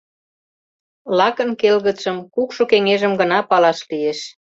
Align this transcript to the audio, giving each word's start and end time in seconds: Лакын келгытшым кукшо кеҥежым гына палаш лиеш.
Лакын 1.17 1.49
келгытшым 1.61 2.17
кукшо 2.33 2.63
кеҥежым 2.71 3.13
гына 3.21 3.39
палаш 3.49 3.79
лиеш. 3.89 4.19